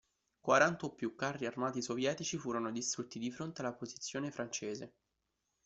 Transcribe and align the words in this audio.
Quaranta 0.39 0.87
o 0.87 0.95
più 0.95 1.13
carri 1.13 1.45
armati 1.45 1.83
sovietici 1.83 2.39
furono 2.39 2.71
distrutti 2.71 3.19
di 3.19 3.29
fronte 3.29 3.61
alla 3.61 3.73
posizione 3.75 4.31
francese. 4.31 4.93